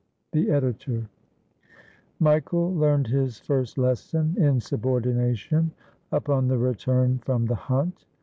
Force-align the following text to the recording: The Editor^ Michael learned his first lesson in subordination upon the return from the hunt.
The 0.31 0.47
Editor^ 0.47 1.05
Michael 2.19 2.73
learned 2.73 3.05
his 3.05 3.37
first 3.39 3.77
lesson 3.77 4.35
in 4.35 4.59
subordination 4.59 5.69
upon 6.11 6.47
the 6.47 6.57
return 6.57 7.19
from 7.19 7.45
the 7.45 7.53
hunt. 7.53 8.05